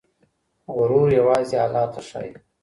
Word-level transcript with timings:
غرور 0.75 1.07
يوازې 1.19 1.57
الله 1.65 1.85
ته 1.93 1.99
ښايي. 2.07 2.31